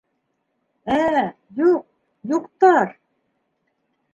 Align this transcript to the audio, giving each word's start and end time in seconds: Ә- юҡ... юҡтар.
Ә- 0.95 1.01
юҡ... 1.65 1.85
юҡтар. 2.33 2.91